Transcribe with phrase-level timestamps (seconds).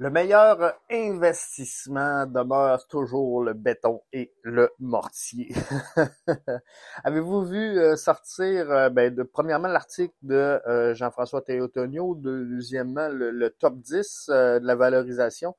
[0.00, 5.54] Le meilleur investissement demeure toujours le béton et le mortier.
[7.04, 13.50] Avez-vous vu euh, sortir, euh, ben, de, premièrement, l'article de euh, Jean-François Théotonio, deuxièmement, le,
[13.50, 15.54] top 10 de la valorisation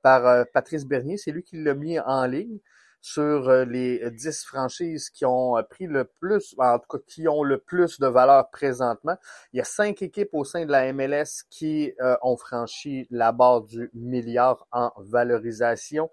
[0.00, 1.18] par Patrice Bernier.
[1.18, 2.60] C'est lui qui l'a mis en ligne
[3.02, 7.26] sur euh, les 10 franchises qui ont euh, pris le plus, en tout cas qui
[7.28, 9.16] ont le plus de valeur présentement.
[9.52, 13.32] Il y a cinq équipes au sein de la MLS qui euh, ont franchi la
[13.32, 16.10] barre du milliard en valorisation.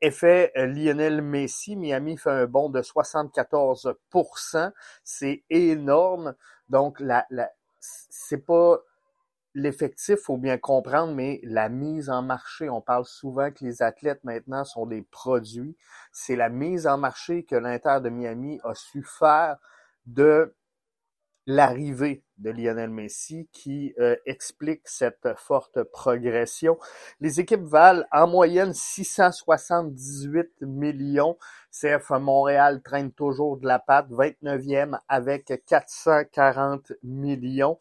[0.00, 4.72] Effet Lionel Messi, Miami fait un bond de 74%
[5.04, 6.34] C'est énorme.
[6.68, 8.78] Donc, la, la, c'est pas
[9.56, 14.22] l'effectif, faut bien comprendre, mais la mise en marché, on parle souvent que les athlètes
[14.22, 15.76] maintenant sont des produits.
[16.12, 19.56] C'est la mise en marché que l'Inter de Miami a su faire
[20.04, 20.54] de
[21.46, 26.76] l'arrivée de Lionel Messi qui euh, explique cette forte progression.
[27.20, 31.38] Les équipes valent en moyenne 678 millions.
[31.70, 37.78] CF Montréal traîne toujours de la patte, 29e avec 440 millions.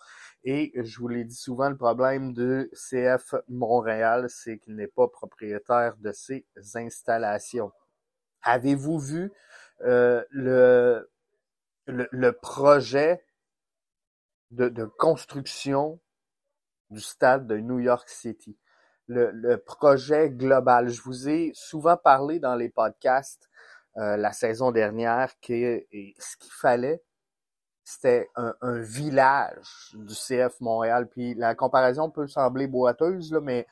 [0.48, 5.08] Et je vous l'ai dit souvent, le problème de CF Montréal, c'est qu'il n'est pas
[5.08, 7.72] propriétaire de ses installations.
[8.44, 9.34] Avez-vous vu
[9.82, 11.10] euh, le,
[11.88, 13.26] le, projet
[14.52, 16.00] de, de, construction
[16.92, 18.56] du stade de New York City?
[19.08, 20.90] Le, le, projet global.
[20.90, 23.50] Je vous ai souvent parlé dans les podcasts
[23.98, 25.84] euh, la saison dernière que
[26.20, 27.02] ce qu'il fallait
[27.86, 31.08] c'était un, village du CF Montréal.
[31.08, 33.67] Puis la comparaison peut sembler boiteuse, là, mais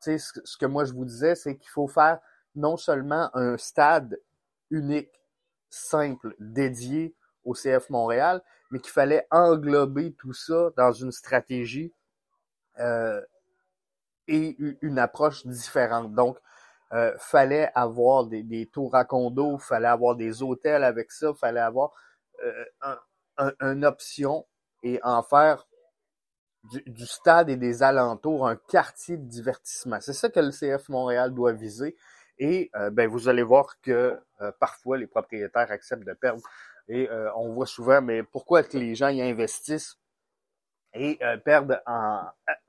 [0.00, 2.18] ce, ce que moi je vous disais, c'est qu'il faut faire
[2.54, 4.20] non seulement un stade
[4.70, 5.22] unique,
[5.70, 11.92] simple, dédié au CF Montréal, mais qu'il fallait englober tout ça dans une stratégie
[12.78, 13.20] euh,
[14.28, 16.14] et une approche différente.
[16.14, 16.38] Donc,
[16.92, 21.92] euh, fallait avoir des, tours à condo, fallait avoir des hôtels avec ça, fallait avoir
[22.44, 22.64] euh,
[23.38, 24.46] une option
[24.82, 25.66] et en faire
[26.86, 30.00] du, stade et des alentours un quartier de divertissement.
[30.00, 31.96] C'est ça que le CF Montréal doit viser.
[32.38, 36.42] Et euh, ben, vous allez voir que euh, parfois les propriétaires acceptent de perdre.
[36.88, 39.98] Et euh, on voit souvent, mais pourquoi que les gens y investissent
[40.94, 42.22] et perdent en,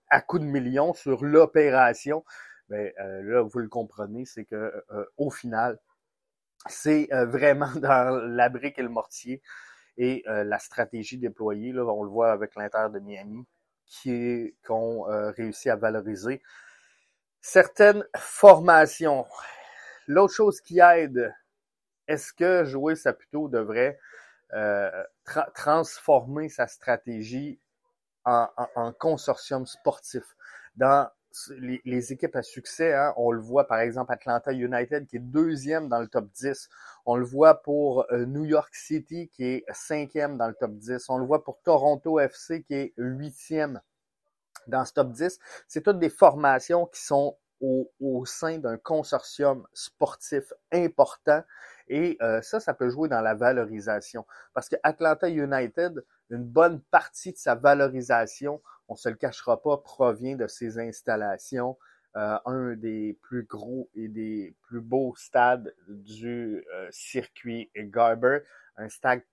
[0.10, 2.24] à, coup de millions sur l'opération?
[2.70, 4.72] Ben, là, vous le comprenez, c'est que
[5.18, 5.78] au final,
[6.68, 9.42] c'est vraiment dans la brique et le mortier
[9.98, 13.46] et euh, la stratégie déployée, là, on le voit avec l'Inter de Miami,
[13.86, 16.42] qui qu'on euh, réussi à valoriser
[17.42, 19.26] certaines formations.
[20.08, 21.34] L'autre chose qui aide,
[22.08, 24.00] est-ce que Joey Saputo devrait
[24.54, 25.04] euh,
[25.54, 27.60] transformer sa stratégie
[28.26, 30.24] en, en, consortium sportif?
[31.58, 35.90] Les, équipes à succès, hein, on le voit par exemple Atlanta United qui est deuxième
[35.90, 36.70] dans le top 10.
[37.06, 41.10] On le voit pour euh, New York City qui est cinquième dans le top 10.
[41.10, 43.82] On le voit pour Toronto FC qui est huitième
[44.68, 45.40] dans ce top 10.
[45.68, 51.42] C'est toutes des formations qui sont au, au sein d'un consortium sportif important.
[51.88, 54.26] Et euh, ça, ça peut jouer dans la valorisation.
[54.54, 59.78] Parce que Atlanta United, une bonne partie de sa valorisation, on se le cachera pas,
[59.78, 61.78] provient de ses installations.
[62.16, 68.42] Euh, un des plus gros et des plus beaux stades du euh, circuit Garber,
[68.78, 69.24] un stade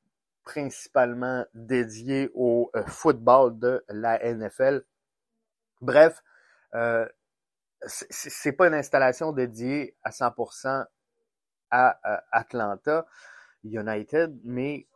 [0.45, 4.83] principalement dédié au euh, football de la NFL.
[5.81, 6.23] Bref,
[6.75, 7.07] euh,
[7.87, 10.85] c'est pas une installation dédiée à 100%
[11.71, 11.99] à
[12.33, 13.07] Atlanta
[13.65, 14.87] United, mais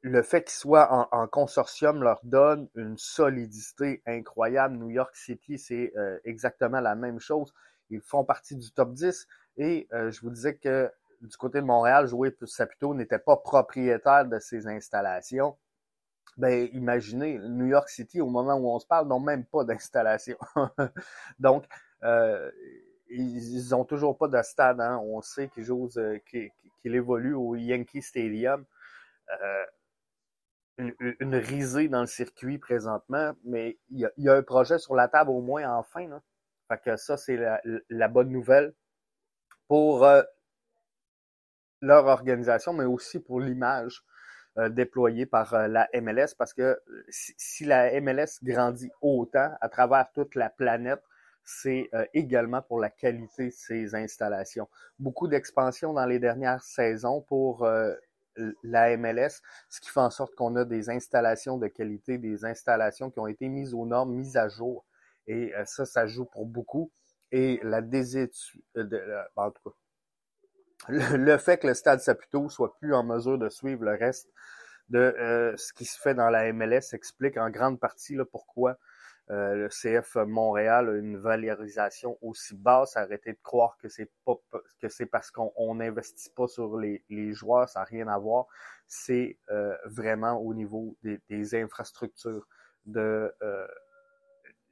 [0.00, 4.76] le fait qu'ils soient en, consortium leur donne une solidité incroyable.
[4.76, 7.52] New York City, c'est euh, exactement la même chose.
[7.90, 9.26] Ils font partie du top 10
[9.58, 14.26] et euh, je vous disais que du côté de Montréal, Joey Saputo n'était pas propriétaire
[14.26, 15.56] de ces installations.
[16.36, 20.36] Ben, imaginez, New York City, au moment où on se parle, n'ont même pas d'installation.
[21.38, 21.64] Donc,
[22.02, 22.50] euh,
[23.16, 24.80] ils, ont toujours pas de stade.
[24.80, 24.98] Hein.
[25.04, 25.90] On sait qu'ils jouent,
[26.26, 28.64] qu'il évolue au Yankee Stadium.
[29.42, 29.64] Euh,
[30.78, 35.30] une, risée dans le circuit présentement, mais il y, a, un projet sur la table
[35.30, 36.20] au moins enfin.
[36.84, 37.38] Que ça, c'est
[37.88, 38.74] la, bonne nouvelle
[39.68, 40.22] pour euh,
[41.80, 44.04] leur organisation, mais aussi pour l'image
[44.58, 46.78] euh, déployée par la MLS, parce que
[47.08, 51.02] si, la MLS grandit autant à travers toute la planète,
[51.46, 54.68] c'est également pour la qualité de ses installations.
[54.98, 57.66] Beaucoup d'expansion dans les dernières saisons pour
[58.62, 63.10] la MLS, ce qui fait en sorte qu'on a des installations de qualité, des installations
[63.10, 64.84] qui ont été mises aux normes, mises à jour.
[65.26, 66.92] Et euh, ça, ça joue pour beaucoup.
[67.32, 69.76] et la désétude, euh, en tout cas,
[70.88, 74.30] le, fait que le Stade Saputo soit plus en mesure de suivre le reste
[74.88, 78.72] de euh, ce qui se fait dans la MLS explique en grande partie là, pourquoi
[78.72, 78.74] euh,
[79.28, 82.96] le CF Montréal a une valorisation aussi basse.
[82.96, 84.36] Arrêtez de croire que c'est pas
[84.80, 88.46] que c'est parce qu'on n'investit pas sur les, les, joueurs, ça n'a rien à voir.
[88.86, 92.46] C'est euh, vraiment au niveau des, des infrastructures,
[92.84, 93.34] de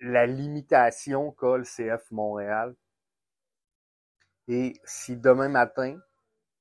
[0.00, 2.74] la limitation qu'a le CF Montréal.
[4.48, 5.98] Et si demain matin,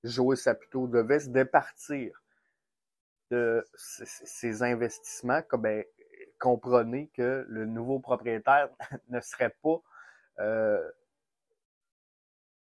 [0.04, 2.22] Joey Saputo devait se départir
[3.30, 5.84] de ces investissements, ben,
[6.44, 8.68] comprenez que le nouveau propriétaire
[9.08, 9.82] ne serait pas
[10.40, 10.92] euh,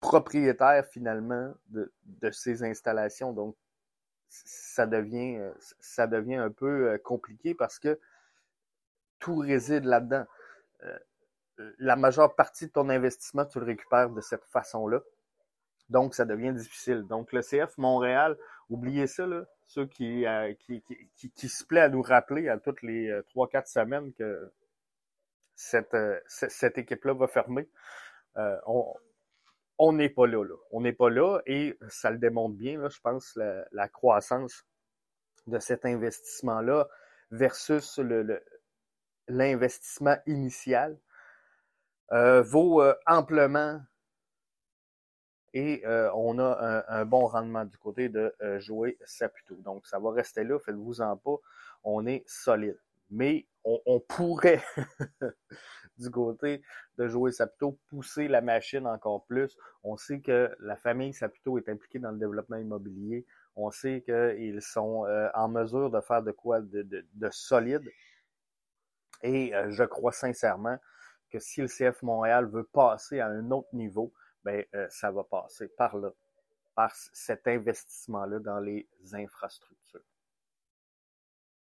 [0.01, 1.93] propriétaire finalement de,
[2.33, 3.33] ces installations.
[3.33, 3.57] Donc,
[4.29, 5.41] ça devient,
[5.79, 8.01] ça devient un peu euh, compliqué parce que
[9.21, 10.27] tout réside là-dedans.
[10.83, 10.99] Euh,
[11.79, 15.03] la majeure partie de ton investissement, tu le récupères de cette façon-là.
[15.89, 17.05] Donc, ça devient difficile.
[17.05, 18.37] Donc, le CF Montréal,
[18.69, 20.83] oubliez ça, là, ceux qui, euh, qui,
[21.17, 24.51] qui, qui, se plaît à nous rappeler à toutes les euh, trois, quatre semaines que
[25.55, 27.69] cette, euh, cette équipe-là va fermer.
[28.67, 28.95] on
[29.81, 30.57] on n'est pas là, là.
[30.73, 34.67] On n'est pas là et ça le démontre bien, là, je pense, la, la croissance
[35.47, 36.89] de cet investissement-là
[37.31, 38.43] versus le,
[39.29, 40.99] l'investissement initial
[42.11, 43.81] vaut amplement
[45.55, 49.55] et euh, on a un, bon rendement du côté de euh, jouer Saputo.
[49.57, 51.37] Donc, ça va rester là, faites-vous-en pas.
[51.85, 52.79] On est solide.
[53.11, 54.63] Mais on, pourrait,
[55.99, 56.63] du côté
[56.99, 59.57] de jouer Saputo, pousser la machine encore plus.
[59.83, 63.25] On sait que la famille Saputo est impliquée dans le développement immobilier.
[63.57, 67.91] On sait qu'ils sont euh, en mesure de faire de quoi de, de solide.
[69.23, 70.79] Et je crois sincèrement
[71.31, 74.13] que si le CF Montréal veut passer à un autre niveau,
[74.45, 76.13] ben, euh, ça va passer par là,
[76.75, 80.01] par cet investissement-là dans les infrastructures.